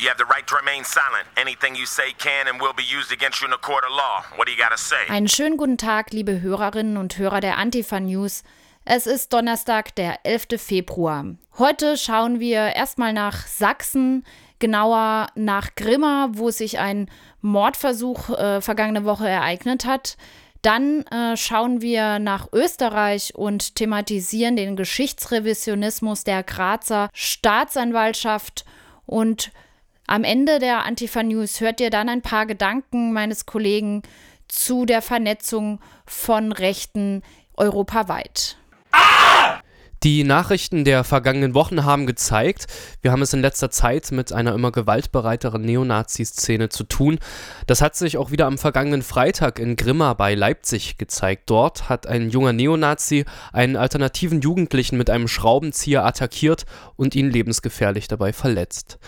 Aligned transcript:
You 0.00 0.08
have 0.08 0.16
the 0.16 0.24
right 0.24 0.46
to 0.46 0.56
remain 0.56 0.82
silent. 0.82 1.28
Anything 1.36 1.74
you 1.74 1.84
say 1.84 2.14
can 2.16 2.48
and 2.48 2.58
will 2.58 2.72
be 2.72 2.82
used 2.82 3.12
against 3.12 3.42
you 3.42 3.46
in 3.48 3.52
a 3.52 3.58
court 3.58 3.84
of 3.84 3.90
law. 3.90 4.24
What 4.36 4.46
do 4.46 4.52
you 4.52 4.56
gotta 4.56 4.78
say? 4.78 4.96
Einen 5.10 5.28
schönen 5.28 5.58
guten 5.58 5.76
Tag, 5.76 6.14
liebe 6.14 6.40
Hörerinnen 6.40 6.96
und 6.96 7.18
Hörer 7.18 7.40
der 7.40 7.58
Antifa 7.58 8.00
News. 8.00 8.42
Es 8.86 9.06
ist 9.06 9.30
Donnerstag, 9.34 9.94
der 9.96 10.24
11. 10.24 10.58
Februar. 10.58 11.26
Heute 11.58 11.98
schauen 11.98 12.40
wir 12.40 12.74
erstmal 12.74 13.12
nach 13.12 13.46
Sachsen, 13.46 14.24
genauer 14.58 15.26
nach 15.34 15.74
Grimma, 15.74 16.30
wo 16.32 16.50
sich 16.50 16.78
ein 16.78 17.10
Mordversuch 17.42 18.30
äh, 18.30 18.62
vergangene 18.62 19.04
Woche 19.04 19.28
ereignet 19.28 19.84
hat. 19.84 20.16
Dann 20.62 21.02
äh, 21.08 21.36
schauen 21.36 21.82
wir 21.82 22.18
nach 22.20 22.48
Österreich 22.54 23.34
und 23.34 23.74
thematisieren 23.74 24.56
den 24.56 24.76
Geschichtsrevisionismus 24.76 26.24
der 26.24 26.42
Grazer 26.42 27.10
Staatsanwaltschaft 27.12 28.64
und 29.04 29.52
am 30.10 30.24
Ende 30.24 30.58
der 30.58 30.84
Antifa 30.84 31.22
News 31.22 31.60
hört 31.60 31.80
ihr 31.80 31.88
dann 31.88 32.08
ein 32.08 32.20
paar 32.20 32.44
Gedanken 32.44 33.12
meines 33.12 33.46
Kollegen 33.46 34.02
zu 34.48 34.84
der 34.84 35.02
Vernetzung 35.02 35.78
von 36.04 36.50
Rechten 36.50 37.22
europaweit. 37.56 38.56
Die 40.02 40.24
Nachrichten 40.24 40.84
der 40.84 41.04
vergangenen 41.04 41.54
Wochen 41.54 41.84
haben 41.84 42.06
gezeigt, 42.06 42.66
wir 43.02 43.12
haben 43.12 43.20
es 43.22 43.34
in 43.34 43.42
letzter 43.42 43.70
Zeit 43.70 44.10
mit 44.10 44.32
einer 44.32 44.54
immer 44.54 44.72
gewaltbereiteren 44.72 45.60
Neonazi-Szene 45.62 46.70
zu 46.70 46.84
tun. 46.84 47.18
Das 47.66 47.82
hat 47.82 47.94
sich 47.94 48.16
auch 48.16 48.30
wieder 48.30 48.46
am 48.46 48.56
vergangenen 48.56 49.02
Freitag 49.02 49.58
in 49.58 49.76
Grimma 49.76 50.14
bei 50.14 50.34
Leipzig 50.34 50.96
gezeigt. 50.96 51.50
Dort 51.50 51.88
hat 51.88 52.06
ein 52.06 52.30
junger 52.30 52.54
Neonazi 52.54 53.26
einen 53.52 53.76
alternativen 53.76 54.40
Jugendlichen 54.40 54.96
mit 54.96 55.10
einem 55.10 55.28
Schraubenzieher 55.28 56.04
attackiert 56.04 56.64
und 56.96 57.14
ihn 57.14 57.30
lebensgefährlich 57.30 58.08
dabei 58.08 58.32
verletzt. 58.32 58.98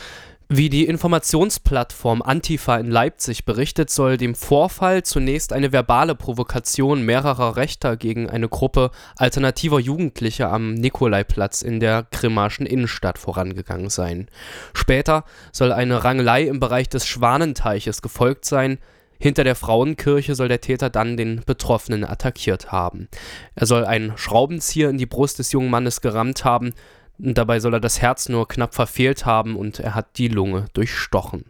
Wie 0.49 0.69
die 0.69 0.85
Informationsplattform 0.85 2.21
Antifa 2.21 2.77
in 2.77 2.91
Leipzig 2.91 3.45
berichtet, 3.45 3.89
soll 3.89 4.17
dem 4.17 4.35
Vorfall 4.35 5.03
zunächst 5.03 5.53
eine 5.53 5.73
verbale 5.73 6.15
Provokation 6.15 7.03
mehrerer 7.03 7.57
Rechter 7.57 7.97
gegen 7.97 8.29
eine 8.29 8.49
Gruppe 8.49 8.91
alternativer 9.17 9.81
Jugendlicher 9.81 10.53
am 10.53 10.75
Nikolaiplatz 10.75 11.63
in 11.63 11.81
der 11.81 12.07
Grimmaschen 12.11 12.67
Innenstadt 12.67 13.19
vorangegangen 13.19 13.89
sein. 13.89 14.29
Später 14.75 15.25
soll 15.53 15.73
eine 15.73 16.05
Rangelei 16.05 16.43
im 16.43 16.61
Bereich 16.61 16.89
des 16.89 17.07
Schwanenteiches 17.07 18.03
gefolgt 18.03 18.45
sein, 18.45 18.79
hinter 19.23 19.45
der 19.45 19.55
Frauenkirche 19.55 20.35
soll 20.35 20.49
der 20.49 20.61
Täter 20.61 20.91
dann 20.91 21.17
den 21.17 21.43
Betroffenen 21.47 22.05
attackiert 22.05 22.73
haben. 22.73 23.09
Er 23.55 23.67
soll 23.67 23.85
einen 23.85 24.19
Schraubenzieher 24.19 24.91
in 24.91 24.99
die 24.99 25.07
Brust 25.07 25.39
des 25.39 25.53
jungen 25.53 25.71
Mannes 25.71 26.01
gerammt 26.01 26.45
haben, 26.45 26.73
Dabei 27.19 27.61
soll 27.61 27.75
er 27.75 27.81
das 27.81 28.01
Herz 28.01 28.29
nur 28.29 28.49
knapp 28.49 28.75
verfehlt 28.75 29.27
haben 29.27 29.57
und 29.57 29.79
er 29.79 29.95
hat 29.95 30.19
die 30.19 30.29
Lunge 30.29 30.67
durchstochen. 30.73 31.45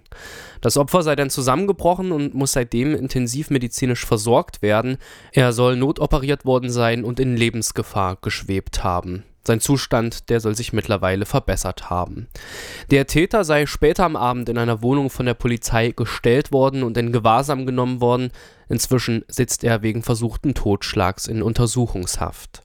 Das 0.61 0.77
Opfer 0.77 1.03
sei 1.03 1.17
dann 1.17 1.31
zusammengebrochen 1.31 2.13
und 2.13 2.35
muss 2.35 2.53
seitdem 2.53 2.95
intensivmedizinisch 2.95 4.05
versorgt 4.05 4.61
werden. 4.61 4.99
Er 5.33 5.53
soll 5.53 5.77
notoperiert 5.77 6.45
worden 6.45 6.71
sein 6.71 7.05
und 7.05 7.21
in 7.21 7.37
Lebensgefahr 7.37 8.19
geschwebt 8.21 8.85
haben. 8.85 9.25
Sein 9.45 9.61
Zustand, 9.61 10.29
der 10.29 10.39
soll 10.39 10.55
sich 10.55 10.73
mittlerweile 10.73 11.27
verbessert 11.27 11.91
haben. 11.91 12.29
Der 12.91 13.09
Täter 13.09 13.43
sei 13.43 13.67
später 13.67 14.05
am 14.05 14.15
Abend 14.15 14.49
in 14.49 14.59
einer 14.59 14.83
Wohnung 14.83 15.11
von 15.11 15.27
der 15.27 15.35
Polizei 15.35 15.91
gestellt 15.91 16.53
worden 16.53 16.85
und 16.85 16.97
in 16.97 17.13
Gewahrsam 17.13 17.67
genommen 17.67 18.01
worden. 18.01 18.31
Inzwischen 18.69 19.25
sitzt 19.27 19.65
er 19.65 19.83
wegen 19.83 20.05
versuchten 20.05 20.55
Totschlags 20.55 21.27
in 21.27 21.43
Untersuchungshaft. 21.43 22.63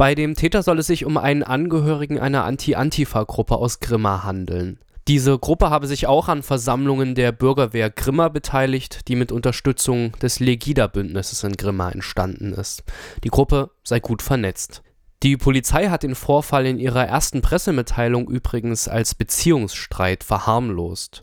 Bei 0.00 0.14
dem 0.14 0.34
Täter 0.34 0.62
soll 0.62 0.78
es 0.78 0.86
sich 0.86 1.04
um 1.04 1.18
einen 1.18 1.42
Angehörigen 1.42 2.18
einer 2.18 2.44
Anti-Antifa-Gruppe 2.44 3.56
aus 3.56 3.80
Grimma 3.80 4.24
handeln. 4.24 4.78
Diese 5.08 5.38
Gruppe 5.38 5.68
habe 5.68 5.86
sich 5.86 6.06
auch 6.06 6.28
an 6.28 6.42
Versammlungen 6.42 7.14
der 7.14 7.32
Bürgerwehr 7.32 7.90
Grimma 7.90 8.28
beteiligt, 8.28 9.08
die 9.08 9.14
mit 9.14 9.30
Unterstützung 9.30 10.12
des 10.12 10.40
Legida-Bündnisses 10.40 11.44
in 11.44 11.52
Grimma 11.52 11.90
entstanden 11.90 12.54
ist. 12.54 12.82
Die 13.24 13.28
Gruppe 13.28 13.72
sei 13.84 14.00
gut 14.00 14.22
vernetzt. 14.22 14.80
Die 15.22 15.36
Polizei 15.36 15.88
hat 15.88 16.02
den 16.02 16.14
Vorfall 16.14 16.64
in 16.64 16.78
ihrer 16.78 17.06
ersten 17.06 17.42
Pressemitteilung 17.42 18.26
übrigens 18.30 18.88
als 18.88 19.14
Beziehungsstreit 19.14 20.24
verharmlost. 20.24 21.20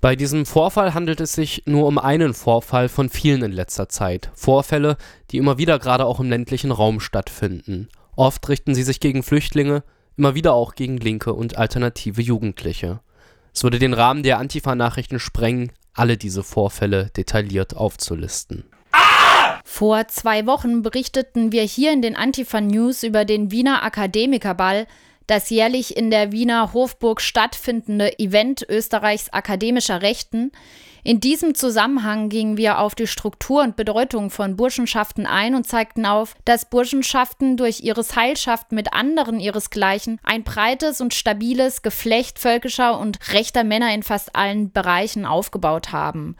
Bei 0.00 0.14
diesem 0.14 0.46
Vorfall 0.46 0.94
handelt 0.94 1.20
es 1.20 1.32
sich 1.32 1.64
nur 1.66 1.88
um 1.88 1.98
einen 1.98 2.32
Vorfall 2.32 2.88
von 2.88 3.08
vielen 3.08 3.42
in 3.42 3.50
letzter 3.50 3.88
Zeit. 3.88 4.30
Vorfälle, 4.34 4.98
die 5.32 5.38
immer 5.38 5.58
wieder 5.58 5.80
gerade 5.80 6.06
auch 6.06 6.20
im 6.20 6.30
ländlichen 6.30 6.70
Raum 6.70 7.00
stattfinden. 7.00 7.88
Oft 8.16 8.48
richten 8.48 8.74
sie 8.74 8.82
sich 8.82 9.00
gegen 9.00 9.22
Flüchtlinge, 9.22 9.82
immer 10.16 10.34
wieder 10.34 10.52
auch 10.52 10.74
gegen 10.74 10.98
linke 10.98 11.32
und 11.32 11.56
alternative 11.56 12.20
Jugendliche. 12.20 13.00
Es 13.54 13.62
würde 13.62 13.78
den 13.78 13.94
Rahmen 13.94 14.22
der 14.22 14.38
Antifa-Nachrichten 14.38 15.18
sprengen, 15.18 15.72
alle 15.94 16.16
diese 16.16 16.42
Vorfälle 16.42 17.10
detailliert 17.16 17.76
aufzulisten. 17.76 18.64
Vor 19.64 20.08
zwei 20.08 20.46
Wochen 20.46 20.82
berichteten 20.82 21.52
wir 21.52 21.62
hier 21.62 21.92
in 21.92 22.02
den 22.02 22.16
Antifa 22.16 22.60
News 22.60 23.02
über 23.02 23.24
den 23.24 23.50
Wiener 23.50 23.82
Akademikerball, 23.82 24.86
das 25.26 25.48
jährlich 25.50 25.96
in 25.96 26.10
der 26.10 26.32
Wiener 26.32 26.72
Hofburg 26.72 27.20
stattfindende 27.20 28.18
Event 28.18 28.66
Österreichs 28.68 29.28
akademischer 29.30 30.02
Rechten, 30.02 30.50
in 31.02 31.20
diesem 31.20 31.54
Zusammenhang 31.54 32.28
gingen 32.28 32.56
wir 32.56 32.78
auf 32.78 32.94
die 32.94 33.06
Struktur 33.06 33.62
und 33.62 33.76
Bedeutung 33.76 34.30
von 34.30 34.56
Burschenschaften 34.56 35.26
ein 35.26 35.54
und 35.54 35.66
zeigten 35.66 36.04
auf, 36.06 36.34
dass 36.44 36.68
Burschenschaften 36.68 37.56
durch 37.56 37.80
ihre 37.80 38.02
Seilschaft 38.02 38.72
mit 38.72 38.92
anderen 38.92 39.40
ihresgleichen 39.40 40.18
ein 40.22 40.44
breites 40.44 41.00
und 41.00 41.14
stabiles 41.14 41.82
Geflecht 41.82 42.38
völkischer 42.38 42.98
und 42.98 43.18
rechter 43.32 43.64
Männer 43.64 43.94
in 43.94 44.02
fast 44.02 44.36
allen 44.36 44.72
Bereichen 44.72 45.24
aufgebaut 45.24 45.92
haben. 45.92 46.36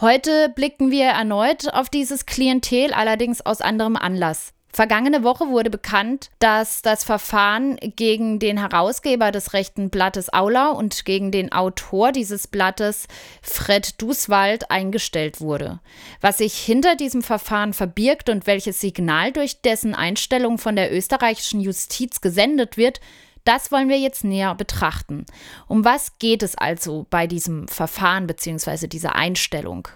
Heute 0.00 0.50
blicken 0.50 0.90
wir 0.90 1.06
erneut 1.06 1.72
auf 1.72 1.88
dieses 1.88 2.26
Klientel, 2.26 2.92
allerdings 2.92 3.40
aus 3.40 3.62
anderem 3.62 3.96
Anlass. 3.96 4.52
Vergangene 4.76 5.22
Woche 5.22 5.48
wurde 5.48 5.70
bekannt, 5.70 6.28
dass 6.38 6.82
das 6.82 7.02
Verfahren 7.02 7.78
gegen 7.80 8.38
den 8.38 8.58
Herausgeber 8.58 9.32
des 9.32 9.54
rechten 9.54 9.88
Blattes 9.88 10.30
Aula 10.30 10.72
und 10.72 11.06
gegen 11.06 11.30
den 11.30 11.50
Autor 11.50 12.12
dieses 12.12 12.46
Blattes 12.46 13.08
Fred 13.40 14.02
Duswald 14.02 14.70
eingestellt 14.70 15.40
wurde. 15.40 15.80
Was 16.20 16.36
sich 16.36 16.58
hinter 16.58 16.94
diesem 16.94 17.22
Verfahren 17.22 17.72
verbirgt 17.72 18.28
und 18.28 18.46
welches 18.46 18.78
Signal 18.78 19.32
durch 19.32 19.62
dessen 19.62 19.94
Einstellung 19.94 20.58
von 20.58 20.76
der 20.76 20.94
österreichischen 20.94 21.62
Justiz 21.62 22.20
gesendet 22.20 22.76
wird, 22.76 23.00
das 23.44 23.72
wollen 23.72 23.88
wir 23.88 23.98
jetzt 23.98 24.24
näher 24.24 24.54
betrachten. 24.54 25.24
Um 25.68 25.86
was 25.86 26.18
geht 26.18 26.42
es 26.42 26.54
also 26.54 27.06
bei 27.08 27.26
diesem 27.26 27.66
Verfahren 27.68 28.26
bzw. 28.26 28.88
dieser 28.88 29.14
Einstellung? 29.14 29.88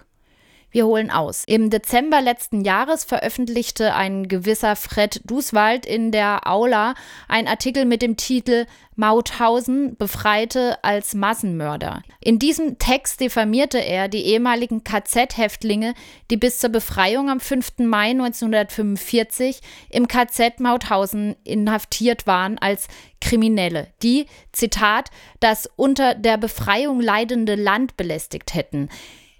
Wir 0.73 0.85
holen 0.85 1.11
aus. 1.11 1.43
Im 1.47 1.69
Dezember 1.69 2.21
letzten 2.21 2.61
Jahres 2.61 3.03
veröffentlichte 3.03 3.93
ein 3.93 4.29
gewisser 4.29 4.77
Fred 4.77 5.19
Duswald 5.25 5.85
in 5.85 6.13
der 6.13 6.47
Aula 6.47 6.95
ein 7.27 7.49
Artikel 7.49 7.83
mit 7.83 8.01
dem 8.01 8.15
Titel 8.15 8.65
Mauthausen 8.95 9.97
befreite 9.97 10.81
als 10.81 11.13
Massenmörder. 11.13 12.03
In 12.21 12.39
diesem 12.39 12.77
Text 12.77 13.19
diffamierte 13.19 13.79
er 13.79 14.07
die 14.07 14.23
ehemaligen 14.23 14.85
KZ-Häftlinge, 14.85 15.93
die 16.29 16.37
bis 16.37 16.59
zur 16.59 16.69
Befreiung 16.69 17.29
am 17.29 17.41
5. 17.41 17.79
Mai 17.79 18.11
1945 18.11 19.59
im 19.89 20.07
KZ 20.07 20.61
Mauthausen 20.61 21.35
inhaftiert 21.43 22.27
waren, 22.27 22.57
als 22.57 22.87
Kriminelle, 23.19 23.87
die, 24.03 24.25
Zitat, 24.53 25.09
das 25.41 25.69
unter 25.75 26.15
der 26.15 26.37
Befreiung 26.37 27.01
leidende 27.01 27.55
Land 27.55 27.97
belästigt 27.97 28.53
hätten. 28.53 28.87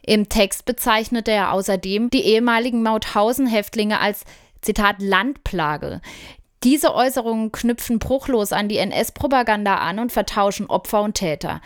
Im 0.06 0.30
Text 0.30 0.66
bezeichnete 0.66 1.32
er 1.32 1.54
außerdem 1.54 2.10
die 2.10 2.24
ehemaligen 2.24 2.84
Mauthausen-Häftlinge 2.84 4.00
als 4.00 4.24
Zitat 4.62 4.98
Landplage. 5.00 6.02
Diese 6.64 6.94
Äußerungen 6.94 7.52
knüpfen 7.52 8.00
bruchlos 8.00 8.54
an 8.54 8.70
die 8.70 8.78
NS-Propaganda 8.78 9.78
an 9.78 10.00
und 10.00 10.12
vertauschen 10.12 10.68
Opfer 10.68 11.02
und 11.02 11.16
Täter. 11.16 11.62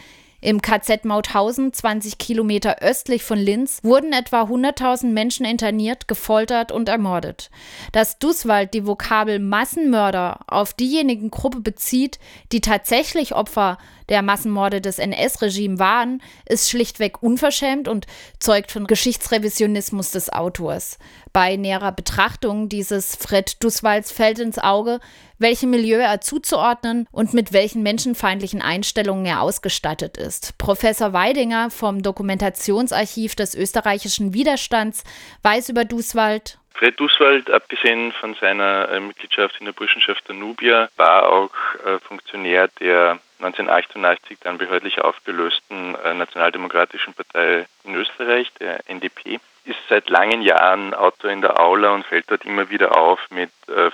Im 0.45 0.61
KZ 0.61 1.05
Mauthausen, 1.05 1.73
20 1.73 2.19
Kilometer 2.19 2.77
östlich 2.81 3.23
von 3.23 3.39
Linz, 3.39 3.79
wurden 3.83 4.13
etwa 4.13 4.43
100.000 4.43 5.07
Menschen 5.07 5.43
interniert, 5.43 6.07
gefoltert 6.07 6.71
und 6.71 6.87
ermordet. 6.87 7.49
Dass 7.93 8.19
Duswald 8.19 8.75
die 8.75 8.85
Vokabel 8.85 9.39
Massenmörder 9.39 10.41
auf 10.45 10.73
diejenigen 10.75 11.31
Gruppe 11.31 11.61
bezieht, 11.61 12.19
die 12.51 12.61
tatsächlich 12.61 13.33
Opfer 13.33 13.79
der 14.09 14.21
Massenmorde 14.21 14.81
des 14.81 14.99
NS-Regimes 14.99 15.79
waren, 15.79 16.21
ist 16.47 16.69
schlichtweg 16.69 17.21
unverschämt 17.21 17.87
und 17.87 18.07
zeugt 18.39 18.71
von 18.71 18.87
Geschichtsrevisionismus 18.87 20.11
des 20.11 20.31
Autors. 20.31 20.97
Bei 21.33 21.55
näherer 21.55 21.91
Betrachtung 21.91 22.69
dieses 22.69 23.15
Fred 23.15 23.63
Duswalds 23.63 24.11
fällt 24.11 24.39
ins 24.39 24.57
Auge, 24.57 24.99
welchem 25.37 25.69
Milieu 25.69 25.99
er 25.99 26.21
zuzuordnen 26.21 27.07
und 27.11 27.33
mit 27.33 27.51
welchen 27.51 27.83
menschenfeindlichen 27.83 28.61
Einstellungen 28.61 29.25
er 29.25 29.41
ausgestattet 29.41 30.17
ist. 30.17 30.57
Professor 30.57 31.13
Weidinger 31.13 31.69
vom 31.69 32.01
Dokumentationsarchiv 32.01 33.35
des 33.35 33.55
österreichischen 33.55 34.33
Widerstands 34.33 35.03
weiß 35.41 35.69
über 35.69 35.85
Duswald. 35.85 36.59
Fred 36.75 36.99
Duswald, 36.99 37.49
abgesehen 37.49 38.11
von 38.11 38.35
seiner 38.35 38.89
äh, 38.89 38.99
Mitgliedschaft 38.99 39.55
in 39.59 39.65
der 39.65 39.71
Burschenschaft 39.71 40.27
der 40.27 40.35
Nubia, 40.35 40.89
war 40.97 41.29
auch 41.29 41.51
äh, 41.85 41.99
Funktionär 41.99 42.67
der 42.79 43.19
1988 43.39 44.39
dann 44.41 44.57
behördlich 44.57 44.99
aufgelösten 44.99 45.95
äh, 45.95 46.13
Nationaldemokratischen 46.13 47.13
Partei 47.13 47.65
in 47.85 47.95
Österreich, 47.95 48.51
der 48.59 48.81
NDP, 48.89 49.39
ist 49.63 49.79
seit 49.87 50.09
langen 50.09 50.41
Jahren 50.41 50.93
Autor 50.93 51.31
in 51.31 51.41
der 51.41 51.59
Aula 51.61 51.91
und 51.91 52.05
fällt 52.05 52.29
dort 52.29 52.45
immer 52.45 52.69
wieder 52.69 52.95
auf 52.95 53.19
mit 53.31 53.49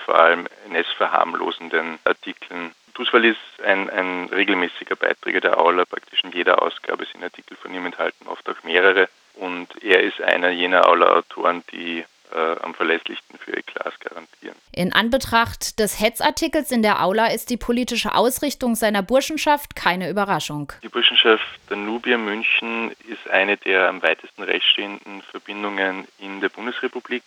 vor 0.06 0.20
allem 0.20 0.46
NS-verharmlosenden 0.68 1.98
Artikeln. 2.04 2.74
Duswald 2.94 3.24
ist 3.24 3.64
ein, 3.64 3.90
ein 3.90 4.30
regelmäßiger 4.34 4.98
Beiträger 4.98 5.40
der 5.40 5.58
Aula, 5.58 5.86
praktisch 5.86 6.26
in 6.26 6.32
jeder 6.34 6.62
Ausgabe 6.62 7.06
sind 7.06 7.24
Artikel 7.24 7.56
von 7.56 7.74
ihm 7.74 7.86
enthalten, 7.86 8.28
oft 8.28 8.50
auch 8.50 8.64
mehrere. 8.64 9.08
Und 9.36 9.82
er 9.82 10.02
ist 10.02 10.22
einer 10.22 10.50
jener 10.50 10.88
Aula-Autoren, 10.88 11.64
die 11.72 12.04
am 12.34 12.74
verlässlichsten 12.74 13.38
für 13.38 13.56
Eklas 13.56 14.00
garantieren. 14.00 14.56
In 14.74 14.94
Anbetracht 14.94 15.80
des 15.80 16.00
Hetzartikels 16.00 16.72
in 16.72 16.82
der 16.82 17.04
Aula 17.04 17.28
ist 17.28 17.50
die 17.50 17.58
politische 17.58 18.16
Ausrichtung 18.16 18.76
seiner 18.76 19.02
Burschenschaft 19.02 19.76
keine 19.76 20.10
Überraschung. 20.10 20.72
Die 20.84 20.90
Burschenschaft 20.90 21.44
der 21.70 21.78
Nubia 21.78 22.18
München 22.18 22.92
ist 23.08 23.30
eine 23.30 23.58
der 23.58 23.90
am 23.90 24.02
weitesten 24.02 24.44
rechtsstehenden 24.44 25.22
Verbindungen 25.24 26.08
in 26.20 26.42
der 26.42 26.50
Bundesrepublik 26.50 27.24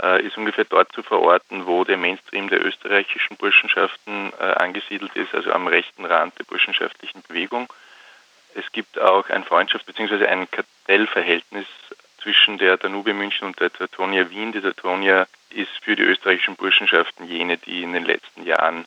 äh, 0.00 0.22
ist 0.26 0.36
ungefähr 0.36 0.64
dort 0.64 0.92
zu 0.92 1.02
verorten, 1.02 1.66
wo 1.66 1.84
der 1.84 1.96
Mainstream 1.96 2.48
der 2.48 2.64
österreichischen 2.64 3.36
Burschenschaften 3.36 4.32
äh, 4.38 4.42
angesiedelt 4.42 5.14
ist, 5.16 5.34
also 5.34 5.52
am 5.52 5.66
rechten 5.66 6.04
Rand 6.04 6.38
der 6.38 6.44
burschenschaftlichen 6.44 7.22
Bewegung. 7.28 7.72
Es 8.54 8.70
gibt 8.72 8.98
auch 8.98 9.28
ein 9.28 9.44
Freundschafts- 9.44 9.86
bzw. 9.86 10.26
ein 10.26 10.50
Kartellverhältnis 10.50 11.66
zwischen 12.22 12.58
der 12.58 12.76
Danube 12.76 13.14
München 13.14 13.46
und 13.46 13.60
der 13.60 13.72
Teutonia 13.72 14.30
Wien. 14.30 14.52
Die 14.52 14.60
Teutonia 14.60 15.26
ist 15.50 15.70
für 15.82 15.96
die 15.96 16.02
österreichischen 16.02 16.56
Burschenschaften 16.56 17.26
jene, 17.26 17.58
die 17.58 17.82
in 17.82 17.92
den 17.92 18.04
letzten 18.04 18.44
Jahren 18.44 18.84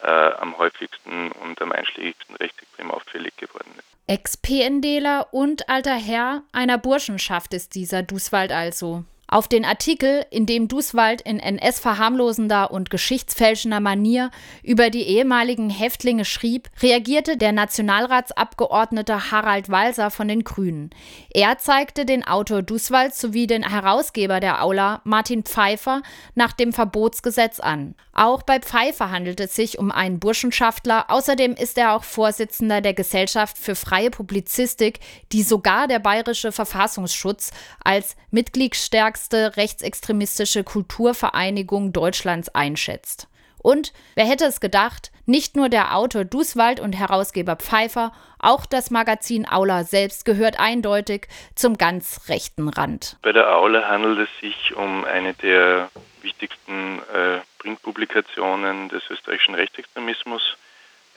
äh, 0.00 0.06
am 0.06 0.56
häufigsten 0.58 1.32
und 1.32 1.60
am 1.60 1.72
einschlägigsten 1.72 2.36
rechtsextrem 2.36 2.90
auffällig 2.90 3.36
geworden 3.36 3.70
ist. 3.76 3.84
Ex-PNDler 4.06 5.28
und 5.32 5.68
alter 5.68 5.96
Herr 5.96 6.42
einer 6.52 6.78
Burschenschaft 6.78 7.52
ist 7.52 7.74
dieser 7.74 8.02
Duswald 8.02 8.52
also. 8.52 9.04
Auf 9.30 9.46
den 9.46 9.66
Artikel, 9.66 10.24
in 10.30 10.46
dem 10.46 10.68
Duswald 10.68 11.20
in 11.20 11.38
NS-verharmlosender 11.38 12.70
und 12.70 12.88
geschichtsfälschender 12.88 13.78
Manier 13.78 14.30
über 14.62 14.88
die 14.88 15.02
ehemaligen 15.02 15.68
Häftlinge 15.68 16.24
schrieb, 16.24 16.70
reagierte 16.80 17.36
der 17.36 17.52
Nationalratsabgeordnete 17.52 19.30
Harald 19.30 19.68
Walser 19.68 20.10
von 20.10 20.28
den 20.28 20.44
Grünen. 20.44 20.88
Er 21.28 21.58
zeigte 21.58 22.06
den 22.06 22.26
Autor 22.26 22.62
Duswald 22.62 23.14
sowie 23.14 23.46
den 23.46 23.68
Herausgeber 23.68 24.40
der 24.40 24.64
Aula, 24.64 25.02
Martin 25.04 25.42
Pfeiffer, 25.42 26.00
nach 26.34 26.54
dem 26.54 26.72
Verbotsgesetz 26.72 27.60
an. 27.60 27.96
Auch 28.14 28.42
bei 28.42 28.60
Pfeiffer 28.60 29.10
handelt 29.10 29.40
es 29.40 29.54
sich 29.54 29.78
um 29.78 29.92
einen 29.92 30.20
Burschenschaftler. 30.20 31.10
Außerdem 31.10 31.52
ist 31.52 31.76
er 31.76 31.94
auch 31.94 32.02
Vorsitzender 32.02 32.80
der 32.80 32.94
Gesellschaft 32.94 33.58
für 33.58 33.74
freie 33.74 34.10
Publizistik, 34.10 35.00
die 35.32 35.42
sogar 35.42 35.86
der 35.86 35.98
Bayerische 35.98 36.50
Verfassungsschutz 36.50 37.52
als 37.84 38.16
mitgliedsstärkste 38.30 39.17
stärkste 39.18 39.56
rechtsextremistische 39.56 40.62
Kulturvereinigung 40.62 41.92
Deutschlands 41.92 42.48
einschätzt. 42.54 43.28
Und 43.60 43.92
wer 44.14 44.24
hätte 44.24 44.44
es 44.44 44.60
gedacht, 44.60 45.10
nicht 45.26 45.56
nur 45.56 45.68
der 45.68 45.96
Autor 45.96 46.24
Duswald 46.24 46.78
und 46.78 46.92
Herausgeber 46.92 47.56
Pfeiffer, 47.56 48.12
auch 48.38 48.64
das 48.64 48.92
Magazin 48.92 49.48
Aula 49.48 49.82
selbst 49.82 50.24
gehört 50.24 50.60
eindeutig 50.60 51.26
zum 51.56 51.76
ganz 51.76 52.28
rechten 52.28 52.68
Rand. 52.68 53.16
Bei 53.22 53.32
der 53.32 53.52
Aula 53.52 53.88
handelt 53.88 54.20
es 54.20 54.40
sich 54.40 54.76
um 54.76 55.04
eine 55.04 55.34
der 55.34 55.90
wichtigsten 56.22 57.00
äh, 57.12 57.40
Printpublikationen 57.58 58.88
des 58.88 59.02
österreichischen 59.10 59.56
Rechtsextremismus 59.56 60.56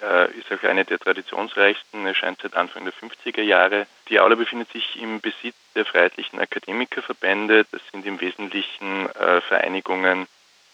äh, 0.01 0.31
ist 0.31 0.51
auch 0.51 0.63
eine 0.63 0.85
der 0.85 0.99
traditionsreichsten, 0.99 2.05
erscheint 2.05 2.39
seit 2.41 2.55
Anfang 2.55 2.85
der 2.85 2.93
50er 2.93 3.41
Jahre. 3.41 3.87
Die 4.09 4.19
Aula 4.19 4.35
befindet 4.35 4.71
sich 4.71 5.01
im 5.01 5.21
Besitz 5.21 5.55
der 5.75 5.85
Freiheitlichen 5.85 6.39
Akademikerverbände. 6.39 7.65
Das 7.71 7.81
sind 7.91 8.05
im 8.05 8.19
Wesentlichen 8.19 9.09
äh, 9.09 9.41
Vereinigungen 9.41 10.27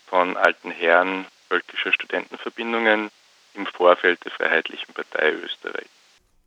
von 0.08 0.38
alten 0.38 0.72
Herren 0.72 1.26
völkischer 1.48 1.92
Studentenverbindungen 1.92 3.10
im 3.54 3.66
Vorfeld 3.66 4.24
der 4.24 4.32
Freiheitlichen 4.32 4.94
Partei 4.94 5.32
Österreich. 5.32 5.88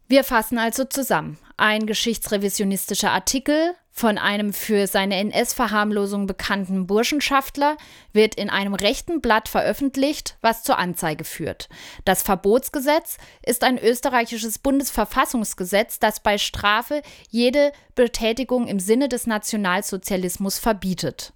Wir 0.09 0.25
fassen 0.25 0.59
also 0.59 0.85
zusammen. 0.85 1.39
Ein 1.57 1.87
geschichtsrevisionistischer 1.87 3.11
Artikel 3.11 3.75
von 3.91 4.19
einem 4.19 4.53
für 4.53 4.87
seine 4.87 5.17
NS-Verharmlosung 5.17 6.27
bekannten 6.27 6.87
Burschenschaftler 6.87 7.77
wird 8.13 8.35
in 8.37 8.49
einem 8.49 8.75
rechten 8.75 9.21
Blatt 9.21 9.49
veröffentlicht, 9.49 10.37
was 10.41 10.63
zur 10.63 10.79
Anzeige 10.79 11.25
führt. 11.25 11.69
Das 12.05 12.23
Verbotsgesetz 12.23 13.19
ist 13.45 13.65
ein 13.65 13.79
österreichisches 13.79 14.59
Bundesverfassungsgesetz, 14.59 15.99
das 15.99 16.21
bei 16.21 16.39
Strafe 16.39 17.03
jede 17.29 17.73
Betätigung 17.95 18.69
im 18.69 18.81
Sinne 18.81 19.09
des 19.09 19.27
Nationalsozialismus 19.27 20.59
verbietet. 20.59 21.33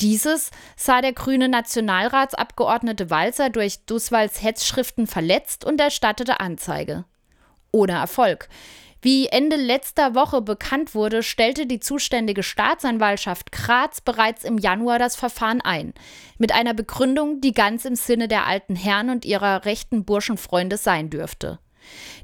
Dieses 0.00 0.50
sah 0.76 1.00
der 1.00 1.12
grüne 1.12 1.48
Nationalratsabgeordnete 1.48 3.10
Walzer 3.10 3.50
durch 3.50 3.84
Duswalds 3.86 4.42
Hetzschriften 4.42 5.06
verletzt 5.06 5.64
und 5.64 5.80
erstattete 5.80 6.40
Anzeige 6.40 7.04
ohne 7.74 7.92
Erfolg. 7.92 8.48
Wie 9.04 9.26
Ende 9.26 9.56
letzter 9.56 10.14
Woche 10.14 10.40
bekannt 10.40 10.94
wurde, 10.94 11.22
stellte 11.22 11.66
die 11.66 11.78
zuständige 11.78 12.42
Staatsanwaltschaft 12.42 13.52
Graz 13.52 14.00
bereits 14.00 14.44
im 14.44 14.56
Januar 14.56 14.98
das 14.98 15.14
Verfahren 15.14 15.60
ein. 15.60 15.92
Mit 16.38 16.52
einer 16.52 16.72
Begründung, 16.72 17.42
die 17.42 17.52
ganz 17.52 17.84
im 17.84 17.96
Sinne 17.96 18.28
der 18.28 18.46
alten 18.46 18.74
Herren 18.74 19.10
und 19.10 19.26
ihrer 19.26 19.66
rechten 19.66 20.06
Burschenfreunde 20.06 20.78
sein 20.78 21.10
dürfte. 21.10 21.58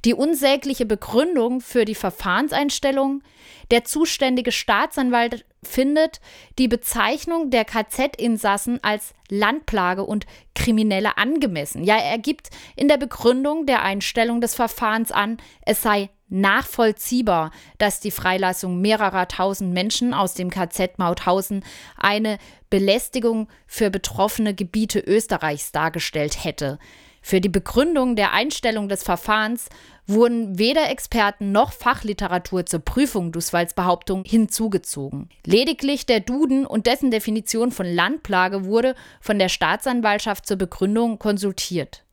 Die 0.07 0.15
unsägliche 0.15 0.87
Begründung 0.87 1.61
für 1.61 1.85
die 1.85 1.95
Verfahrenseinstellung, 1.95 3.23
der 3.71 3.85
zuständige 3.85 4.51
Staatsanwalt 4.51 5.45
findet 5.63 6.23
die 6.59 6.69
Bezeichnung 6.69 7.51
der 7.51 7.67
KZ-Insassen 7.67 8.83
als 8.83 9.13
Landplage 9.29 10.03
und 10.03 10.25
Kriminelle 10.55 11.19
angemessen. 11.19 11.85
Ja, 11.85 11.99
er 11.99 12.17
gibt 12.17 12.49
in 12.75 12.89
der 12.89 12.97
Begründung 12.97 13.67
der 13.67 13.83
Einstellung 13.83 14.41
des 14.41 14.55
Verfahrens 14.55 15.13
an, 15.13 15.37
es 15.67 15.83
sei 15.83 16.09
nachvollziehbar, 16.31 17.51
dass 17.79 18.01
die 18.01 18.11
Freilassung 18.11 18.81
mehrerer 18.81 19.29
tausend 19.29 19.73
Menschen 19.73 20.15
aus 20.15 20.35
dem 20.35 20.51
KZ 20.51 20.99
Mauthausen 20.99 21.65
eine 21.97 22.39
Belästigung 22.71 23.49
für 23.67 23.91
betroffene 23.91 24.55
Gebiete 24.55 25.01
Österreichs 25.01 25.73
dargestellt 25.73 26.45
hätte. 26.45 26.79
Für 27.23 27.41
die 27.41 27.49
Begründung 27.49 28.17
der 28.17 28.33
Einstellung 28.33 28.89
des 28.89 29.03
Verfahrens 29.03 29.69
wurden 30.07 30.59
weder 30.59 30.91
Experten 30.91 31.53
noch 31.53 31.73
Fachliteratur 31.73 32.65
zur 32.67 32.81
Prüfung 32.81 33.31
Duswalds 33.31 33.75
Behauptung 33.75 34.25
hinzugezogen. 34.25 35.29
Lediglich 35.45 36.07
der 36.07 36.21
Duden 36.21 36.67
und 36.67 36.87
dessen 36.87 37.11
Definition 37.11 37.73
von 37.73 37.87
Landplage 37.87 38.65
wurde 38.65 38.95
von 39.21 39.39
der 39.39 39.49
Staatsanwaltschaft 39.49 40.47
zur 40.47 40.57
Begründung 40.57 41.19
konsultiert. 41.19 42.05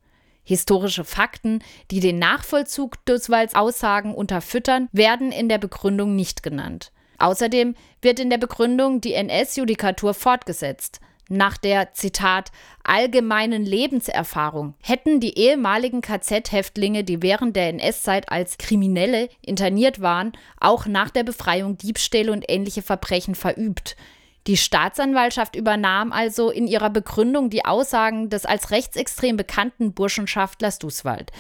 Historische 0.48 1.04
Fakten, 1.04 1.62
die 1.92 2.00
den 2.00 2.20
Nachvollzug 2.20 3.04
Duswalds 3.04 3.54
Aussagen 3.54 4.16
unterfüttern, 4.16 4.88
werden 4.94 5.34
in 5.34 5.50
der 5.50 5.58
Begründung 5.58 6.16
nicht 6.16 6.42
genannt. 6.42 6.94
Außerdem 7.18 7.76
wird 8.02 8.22
in 8.22 8.30
der 8.30 8.38
Begründung 8.38 9.02
die 9.02 9.14
NS-Judikatur 9.14 10.14
fortgesetzt. 10.14 11.02
Nach 11.28 11.58
der, 11.58 11.94
Zitat, 11.94 12.54
allgemeinen 12.86 13.66
Lebenserfahrung 13.66 14.76
hätten 14.82 15.20
die 15.20 15.38
ehemaligen 15.38 16.00
KZ-Häftlinge, 16.00 17.04
die 17.04 17.22
während 17.22 17.58
der 17.58 17.68
NS-Zeit 17.68 18.32
als 18.32 18.58
Kriminelle 18.58 19.28
interniert 19.42 20.00
waren, 20.00 20.32
auch 20.62 20.86
nach 20.86 21.10
der 21.10 21.24
Befreiung 21.24 21.78
Diebstähle 21.78 22.32
und 22.32 22.46
ähnliche 22.48 22.84
Verbrechen 22.84 23.36
verübt. 23.36 23.98
Die 24.48 24.56
Staatsanwaltschaft 24.56 25.58
übernahm 25.58 26.14
also 26.14 26.52
in 26.52 26.68
ihrer 26.68 26.90
Begründung 26.90 27.50
die 27.50 27.66
Aussagen 27.66 28.30
des 28.30 28.46
als 28.46 28.72
rechtsextrem 28.72 29.36
bekannten 29.36 29.94
Burschenschaftlers 29.94 30.80
Duswald. 30.80 31.32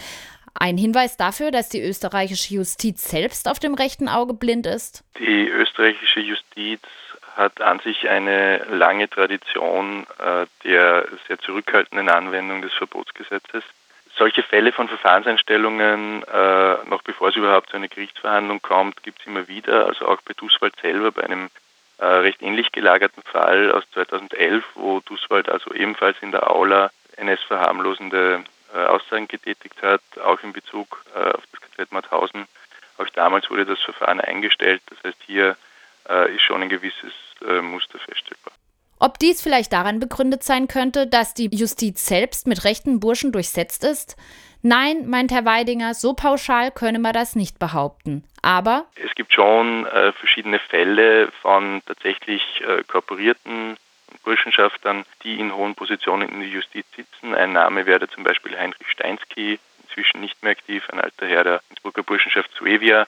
Ein 0.54 0.78
Hinweis 0.78 1.16
dafür, 1.16 1.52
dass 1.52 1.70
die 1.70 1.82
österreichische 1.82 2.56
Justiz 2.56 3.10
selbst 3.10 3.48
auf 3.48 3.60
dem 3.60 3.76
rechten 3.76 4.10
Auge 4.10 4.34
blind 4.34 4.66
ist? 4.66 5.06
Die 5.20 5.48
österreichische 5.48 6.20
Justiz 6.20 6.82
hat 7.38 7.62
an 7.62 7.80
sich 7.80 8.10
eine 8.10 8.66
lange 8.66 9.10
Tradition 9.10 10.06
äh, 10.20 10.46
der 10.66 11.08
sehr 11.28 11.40
zurückhaltenden 11.40 12.10
Anwendung 12.10 12.62
des 12.62 12.74
Verbotsgesetzes. 12.74 13.64
Solche 14.18 14.42
Fälle 14.44 14.74
von 14.74 14.90
Verfahrenseinstellungen, 14.90 16.24
äh, 16.24 16.76
noch 16.90 17.04
bevor 17.04 17.30
es 17.30 17.36
überhaupt 17.36 17.70
zu 17.70 17.78
einer 17.78 17.88
Gerichtsverhandlung 17.88 18.62
kommt, 18.62 19.04
gibt 19.04 19.22
es 19.22 19.28
immer 19.28 19.48
wieder. 19.48 19.86
Also 19.86 20.08
auch 20.08 20.20
bei 20.24 20.34
Duswald 20.34 20.74
selber, 20.82 21.12
bei 21.12 21.24
einem 21.24 21.50
äh, 21.98 22.06
recht 22.06 22.42
ähnlich 22.42 22.72
gelagerten 22.72 23.24
Fall 23.24 23.72
aus 23.72 23.84
2011, 23.94 24.64
wo 24.76 25.00
Duswald 25.02 25.50
also 25.50 25.74
ebenfalls 25.74 26.18
in 26.22 26.32
der 26.32 26.50
Aula 26.50 26.92
NS-verharmlosende 27.18 28.44
äh, 28.74 28.78
Aussagen 28.78 29.28
getätigt 29.28 29.82
hat, 29.82 30.02
auch 30.24 30.42
in 30.44 30.54
Bezug 30.54 31.04
äh, 31.16 31.32
auf 31.32 31.44
das 31.52 31.62
KZ 31.62 31.92
Mauthausen. 31.92 32.48
Auch 32.98 33.10
damals 33.10 33.50
wurde 33.50 33.66
das 33.66 33.80
Verfahren 33.80 34.20
eingestellt. 34.20 34.82
Das 34.88 34.98
heißt, 35.04 35.18
hier 35.26 35.56
äh, 36.10 36.36
ist 36.36 36.42
schon 36.42 36.62
ein 36.62 36.70
gewisses 36.70 37.14
äh, 37.48 37.62
Muster 37.62 38.00
feststellbar. 38.00 38.54
Ob 39.00 39.20
dies 39.20 39.42
vielleicht 39.42 39.74
daran 39.74 40.00
begründet 40.00 40.44
sein 40.44 40.68
könnte, 40.68 41.06
dass 41.06 41.36
die 41.36 41.50
Justiz 41.52 42.06
selbst 42.06 42.48
mit 42.48 42.64
rechten 42.64 43.00
Burschen 43.00 43.32
durchsetzt 43.32 43.84
ist? 43.84 44.16
Nein, 44.62 45.08
meint 45.08 45.32
Herr 45.32 45.46
Weidinger, 45.46 45.94
so 45.94 46.14
pauschal 46.14 46.72
könne 46.72 47.00
man 47.00 47.14
das 47.14 47.36
nicht 47.36 47.60
behaupten. 47.60 48.24
Aber 48.42 48.86
es 48.96 49.14
gibt 49.16 49.34
schon 49.34 49.86
äh, 49.86 50.12
verschiedene 50.14 50.60
Fälle 50.60 51.32
von 51.42 51.82
tatsächlich 51.86 52.42
äh, 52.62 52.84
korporierten 52.84 53.78
Burschenschaftern, 54.24 55.06
die 55.24 55.40
in 55.40 55.56
hohen 55.56 55.76
Positionen 55.76 56.30
in 56.30 56.40
der 56.40 56.50
Justiz 56.50 56.86
sitzen. 56.96 57.34
Ein 57.34 57.54
Name 57.54 57.86
wäre 57.86 58.10
zum 58.10 58.24
Beispiel 58.24 58.58
Heinrich 58.58 58.90
Steinsky, 58.90 59.60
inzwischen 59.84 60.22
nicht 60.22 60.42
mehr 60.44 60.52
aktiv, 60.52 60.84
ein 60.92 61.00
alter 61.00 61.28
Herr 61.28 61.44
der 61.44 61.62
Innsbrucker 61.70 62.04
Burschenschaft 62.04 62.52
Suevia, 62.58 63.06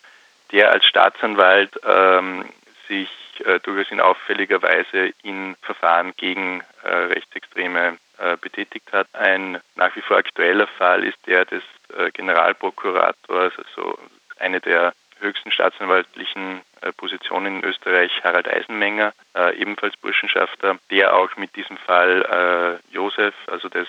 der 0.51 0.72
als 0.72 0.86
Staatsanwalt 0.86 1.72
ähm, 1.86 2.46
sich 2.89 3.10
äh, 3.46 3.60
durchaus 3.62 3.91
in 3.91 4.01
auffälliger 4.01 4.62
Weise 4.62 5.13
in 5.24 5.55
Verfahren 5.62 6.13
gegen 6.17 6.62
äh, 6.84 6.89
Rechtsextreme 6.89 7.98
äh, 8.17 8.36
betätigt 8.36 8.91
hat. 8.91 9.08
Ein 9.13 9.62
nach 9.75 9.96
wie 9.96 10.01
vor 10.01 10.17
aktueller 10.17 10.67
Fall 10.67 11.05
ist 11.05 11.17
der 11.25 11.46
des 11.46 11.63
äh, 11.98 12.12
Generalprokurators, 12.12 13.53
also 13.58 13.98
eine 14.39 14.60
der 14.60 14.93
höchsten 15.22 15.51
staatsanwaltlichen 15.51 16.62
äh, 16.81 16.91
Positionen 16.91 17.58
in 17.60 17.63
Österreich, 17.63 18.12
Harald 18.24 18.48
Eisenmenger, 18.50 19.13
äh, 19.36 19.55
ebenfalls 19.58 19.96
Burschenschafter, 19.98 20.77
der 20.91 21.15
auch 21.15 21.36
mit 21.38 21.55
diesem 21.55 21.77
Fall 21.77 22.79
Josef, 22.91 23.34
also 23.48 23.69
des 23.69 23.88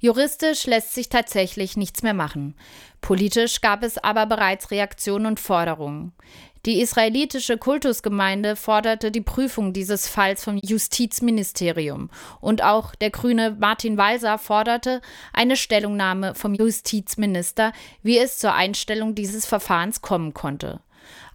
Juristisch 0.00 0.66
lässt 0.66 0.94
sich 0.94 1.10
tatsächlich 1.10 1.76
nichts 1.76 2.02
mehr 2.02 2.14
machen. 2.14 2.54
Politisch 3.02 3.60
gab 3.60 3.82
es 3.82 3.98
aber 3.98 4.24
bereits 4.26 4.70
Reaktionen 4.70 5.26
und 5.26 5.40
Forderungen. 5.40 6.12
Die 6.66 6.80
israelitische 6.80 7.56
Kultusgemeinde 7.56 8.54
forderte 8.54 9.10
die 9.10 9.22
Prüfung 9.22 9.72
dieses 9.72 10.08
Falls 10.08 10.44
vom 10.44 10.58
Justizministerium 10.58 12.10
und 12.40 12.62
auch 12.62 12.94
der 12.94 13.10
grüne 13.10 13.56
Martin 13.58 13.96
Walser 13.96 14.36
forderte 14.36 15.00
eine 15.32 15.56
Stellungnahme 15.56 16.34
vom 16.34 16.54
Justizminister, 16.54 17.72
wie 18.02 18.18
es 18.18 18.36
zur 18.36 18.52
Einstellung 18.52 19.14
dieses 19.14 19.46
Verfahrens 19.46 20.02
kommen 20.02 20.34
konnte. 20.34 20.80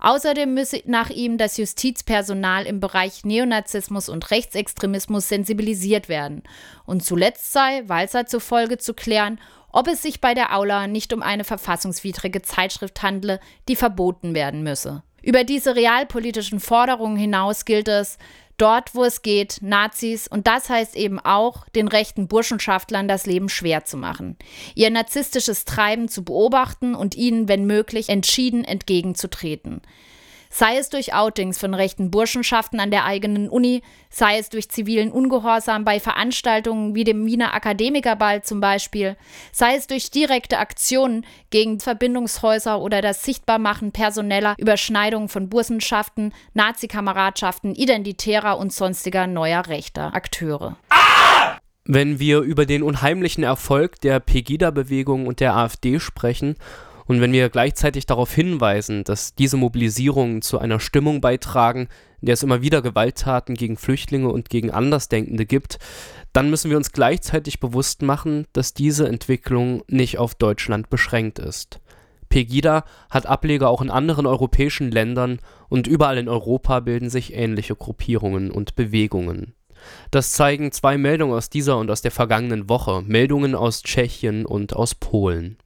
Außerdem 0.06 0.54
müsse 0.54 0.84
nach 0.86 1.10
ihm 1.10 1.40
das 1.40 1.58
Justizpersonal 1.58 2.68
im 2.68 2.80
Bereich 2.80 3.26
Neonazismus 3.26 4.08
und 4.08 4.30
Rechtsextremismus 4.30 5.30
sensibilisiert 5.30 6.10
werden. 6.10 6.44
Und 6.86 7.04
zuletzt 7.04 7.52
sei 7.52 7.82
Walzer 7.88 8.28
zufolge 8.28 8.78
zu 8.78 8.94
klären, 8.94 9.40
ob 9.72 9.88
es 9.88 10.04
sich 10.04 10.22
bei 10.22 10.36
der 10.36 10.56
Aula 10.56 10.86
nicht 10.86 11.12
um 11.12 11.24
eine 11.24 11.44
verfassungswidrige 11.44 12.44
Zeitschrift 12.44 13.02
handle, 13.02 13.40
die 13.68 13.76
verboten 13.76 14.36
werden 14.36 14.62
müsse. 14.62 15.02
Über 15.24 15.44
diese 15.44 15.76
realpolitischen 15.76 16.60
Forderungen 16.60 17.18
hinaus 17.18 17.66
gilt 17.66 17.88
es, 17.88 18.20
dort, 18.58 18.96
wo 18.96 19.04
es 19.04 19.22
geht, 19.22 19.60
Nazis 19.62 20.28
und 20.28 20.48
das 20.48 20.70
heißt 20.70 20.96
eben 20.96 21.20
auch, 21.20 21.68
den 21.70 21.88
rechten 21.88 22.28
Burschenschaftlern 22.28 23.08
das 23.08 23.26
Leben 23.26 23.50
schwer 23.50 23.86
zu 23.86 23.98
machen, 23.98 24.38
ihr 24.76 24.90
narzisstisches 24.90 25.66
Treiben 25.66 26.08
zu 26.08 26.24
beobachten 26.24 26.96
und 26.96 27.16
ihnen, 27.16 27.48
wenn 27.48 27.66
möglich, 27.66 28.10
entschieden 28.10 28.64
entgegenzutreten 28.64 29.82
sei 30.56 30.78
es 30.78 30.90
durch 30.90 31.14
Outings 31.14 31.58
von 31.58 31.74
rechten 31.74 32.12
Burschenschaften 32.12 32.80
an 32.80 32.90
der 32.90 33.04
eigenen 33.04 33.50
Uni, 33.50 33.82
sei 34.10 34.38
es 34.38 34.48
durch 34.48 34.70
zivilen 34.70 35.12
Ungehorsam 35.12 35.84
bei 35.84 36.00
Veranstaltungen 36.00 36.96
wie 36.96 37.04
dem 37.04 37.26
Wiener 37.26 37.54
Akademikerball 37.54 38.42
zum 38.42 38.62
Beispiel, 38.62 39.18
sei 39.52 39.76
es 39.76 39.88
durch 39.88 40.12
direkte 40.12 40.58
Aktionen 40.58 41.26
gegen 41.50 41.82
Verbindungshäuser 41.82 42.80
oder 42.80 43.02
das 43.02 43.24
Sichtbarmachen 43.24 43.92
personeller 43.92 44.56
Überschneidungen 44.58 45.28
von 45.28 45.50
Burschenschaften, 45.50 46.34
Nazikameradschaften, 46.54 47.76
identitärer 47.76 48.58
und 48.58 48.72
sonstiger 48.72 49.28
neuer 49.28 49.68
rechter 49.68 50.16
Akteure. 50.16 50.78
Wenn 51.84 52.18
wir 52.18 52.40
über 52.40 52.66
den 52.66 52.82
unheimlichen 52.82 53.44
Erfolg 53.44 54.00
der 54.00 54.22
Pegida-Bewegung 54.22 55.28
und 55.28 55.42
der 55.42 55.54
AfD 55.58 56.00
sprechen 56.00 56.56
und 57.08 57.22
wenn 57.22 57.32
wir 57.32 57.50
gleichzeitig 57.50 58.06
darauf 58.06 58.34
hinweisen, 58.34 59.04
dass 59.04 59.36
diese 59.36 59.58
Mobilisierungen 59.58 60.42
zu 60.42 60.58
einer 60.58 60.80
Stimmung 60.80 61.22
beitragen, 61.22 61.88
in 62.22 62.26
der 62.26 62.34
es 62.34 62.44
immer 62.44 62.62
wieder 62.62 62.82
Gewalttaten 62.82 63.56
gegen 63.56 63.78
Flüchtlinge 63.78 64.30
und 64.30 64.50
gegen 64.50 64.72
Andersdenkende 64.72 65.46
gibt, 65.46 65.78
dann 66.34 66.50
müssen 66.50 66.70
wir 66.72 66.78
uns 66.78 66.92
gleichzeitig 66.92 67.60
bewusst 67.60 68.02
machen, 68.02 68.48
dass 68.54 68.74
diese 68.74 69.08
Entwicklung 69.08 69.84
nicht 69.88 70.18
auf 70.18 70.34
Deutschland 70.34 70.90
beschränkt 70.90 71.40
ist. 71.40 71.80
Pegida 72.30 72.84
hat 73.12 73.28
Ableger 73.28 73.70
auch 73.70 73.82
in 73.82 73.92
anderen 73.92 74.26
europäischen 74.26 74.90
Ländern 74.90 75.40
und 75.70 75.88
überall 75.88 76.18
in 76.18 76.28
Europa 76.28 76.80
bilden 76.80 77.10
sich 77.10 77.34
ähnliche 77.34 77.76
Gruppierungen 77.76 78.50
und 78.50 78.76
Bewegungen. 78.76 79.54
Das 80.10 80.32
zeigen 80.32 80.72
zwei 80.72 80.98
Meldungen 80.98 81.38
aus 81.38 81.52
dieser 81.52 81.78
und 81.78 81.92
aus 81.92 82.02
der 82.02 82.12
vergangenen 82.12 82.68
Woche, 82.68 83.04
Meldungen 83.06 83.54
aus 83.54 83.84
Tschechien 83.84 84.46
und 84.46 84.76
aus 84.76 84.96
Polen. 84.96 85.58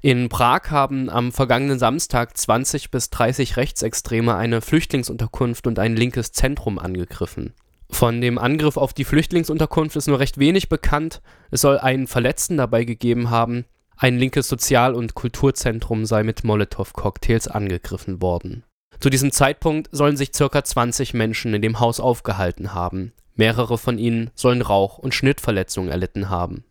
In 0.00 0.28
Prag 0.28 0.70
haben 0.70 1.10
am 1.10 1.32
vergangenen 1.32 1.78
Samstag 1.78 2.36
20 2.36 2.90
bis 2.90 3.10
30 3.10 3.56
Rechtsextreme 3.56 4.34
eine 4.34 4.60
Flüchtlingsunterkunft 4.60 5.66
und 5.66 5.78
ein 5.78 5.96
linkes 5.96 6.32
Zentrum 6.32 6.78
angegriffen. 6.78 7.54
Von 7.90 8.20
dem 8.20 8.38
Angriff 8.38 8.76
auf 8.76 8.94
die 8.94 9.04
Flüchtlingsunterkunft 9.04 9.96
ist 9.96 10.08
nur 10.08 10.18
recht 10.18 10.38
wenig 10.38 10.68
bekannt. 10.68 11.20
Es 11.50 11.60
soll 11.60 11.78
einen 11.78 12.06
Verletzten 12.06 12.56
dabei 12.56 12.84
gegeben 12.84 13.30
haben. 13.30 13.66
Ein 13.96 14.18
linkes 14.18 14.48
Sozial- 14.48 14.94
und 14.94 15.14
Kulturzentrum 15.14 16.06
sei 16.06 16.24
mit 16.24 16.42
Molotow-Cocktails 16.42 17.46
angegriffen 17.48 18.22
worden. 18.22 18.64
Zu 18.98 19.10
diesem 19.10 19.30
Zeitpunkt 19.30 19.88
sollen 19.92 20.16
sich 20.16 20.32
ca. 20.32 20.64
20 20.64 21.12
Menschen 21.12 21.54
in 21.54 21.62
dem 21.62 21.80
Haus 21.80 22.00
aufgehalten 22.00 22.74
haben. 22.74 23.12
Mehrere 23.34 23.78
von 23.78 23.98
ihnen 23.98 24.30
sollen 24.34 24.62
Rauch- 24.62 24.98
und 24.98 25.14
Schnittverletzungen 25.14 25.90
erlitten 25.90 26.30
haben. 26.30 26.64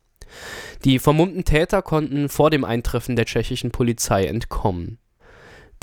Die 0.83 0.99
vermummten 0.99 1.45
Täter 1.45 1.81
konnten 1.81 2.29
vor 2.29 2.49
dem 2.49 2.63
Eintreffen 2.63 3.15
der 3.15 3.25
tschechischen 3.25 3.71
Polizei 3.71 4.25
entkommen. 4.25 4.97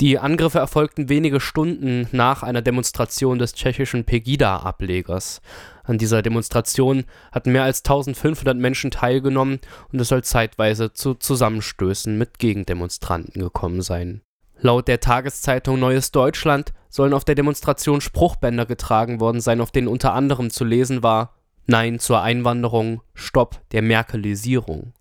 Die 0.01 0.17
Angriffe 0.17 0.59
erfolgten 0.59 1.09
wenige 1.09 1.41
Stunden 1.41 2.07
nach 2.13 2.41
einer 2.41 2.61
Demonstration 2.61 3.37
des 3.37 3.53
tschechischen 3.53 4.05
Pegida-Ablegers. 4.05 5.41
An 5.83 5.97
dieser 5.97 6.21
Demonstration 6.21 7.03
hatten 7.33 7.51
mehr 7.51 7.63
als 7.63 7.79
1500 7.79 8.57
Menschen 8.57 8.91
teilgenommen 8.91 9.59
und 9.91 9.99
es 9.99 10.07
soll 10.07 10.23
zeitweise 10.23 10.93
zu 10.93 11.15
Zusammenstößen 11.15 12.17
mit 12.17 12.39
Gegendemonstranten 12.39 13.41
gekommen 13.41 13.81
sein. 13.81 14.21
Laut 14.61 14.87
der 14.87 15.01
Tageszeitung 15.01 15.79
Neues 15.79 16.11
Deutschland 16.11 16.73
sollen 16.89 17.13
auf 17.13 17.25
der 17.25 17.35
Demonstration 17.35 17.99
Spruchbänder 17.99 18.65
getragen 18.65 19.19
worden 19.19 19.41
sein, 19.41 19.59
auf 19.59 19.71
denen 19.71 19.89
unter 19.89 20.13
anderem 20.13 20.49
zu 20.49 20.63
lesen 20.63 21.03
war 21.03 21.38
Nein 21.67 21.99
zur 21.99 22.21
Einwanderung, 22.21 23.01
Stopp 23.13 23.61
der 23.71 23.81
Merkelisierung. 23.81 24.93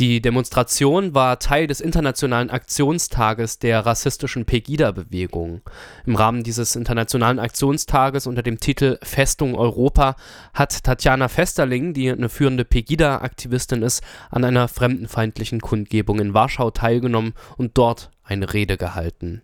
Die 0.00 0.22
Demonstration 0.22 1.14
war 1.14 1.38
Teil 1.38 1.66
des 1.66 1.80
Internationalen 1.80 2.50
Aktionstages 2.50 3.58
der 3.58 3.84
rassistischen 3.84 4.46
Pegida-Bewegung. 4.46 5.60
Im 6.06 6.16
Rahmen 6.16 6.42
dieses 6.42 6.76
Internationalen 6.76 7.38
Aktionstages 7.38 8.26
unter 8.26 8.42
dem 8.42 8.58
Titel 8.58 8.98
Festung 9.02 9.54
Europa 9.54 10.16
hat 10.54 10.82
Tatjana 10.82 11.28
Festerling, 11.28 11.92
die 11.92 12.10
eine 12.10 12.30
führende 12.30 12.64
Pegida-Aktivistin 12.64 13.82
ist, 13.82 14.02
an 14.30 14.44
einer 14.44 14.66
fremdenfeindlichen 14.66 15.60
Kundgebung 15.60 16.20
in 16.20 16.34
Warschau 16.34 16.70
teilgenommen 16.70 17.34
und 17.56 17.76
dort 17.76 18.10
eine 18.24 18.52
Rede 18.54 18.78
gehalten 18.78 19.42